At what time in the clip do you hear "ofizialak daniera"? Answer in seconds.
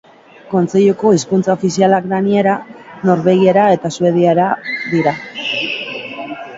1.57-2.57